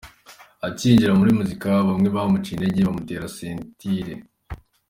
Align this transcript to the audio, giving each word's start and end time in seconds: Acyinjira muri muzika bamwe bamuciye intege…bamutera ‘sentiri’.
Acyinjira 0.67 1.13
muri 1.19 1.31
muzika 1.37 1.67
bamwe 1.87 2.07
bamuciye 2.15 2.53
intege…bamutera 2.57 3.33
‘sentiri’. 3.37 4.13